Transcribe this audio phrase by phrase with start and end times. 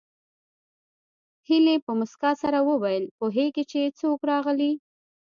[1.47, 4.73] هيلې په مسکا سره وویل پوهېږې چې څوک راغلي